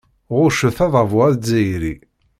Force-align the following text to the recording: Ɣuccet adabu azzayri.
Ɣuccet 0.37 0.77
adabu 0.85 1.19
azzayri. 1.27 1.95